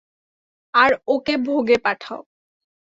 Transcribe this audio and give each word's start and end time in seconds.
আর 0.73 0.91
ওকে 1.07 1.35
ভোগে 1.37 1.77
পাঠাও। 1.77 2.21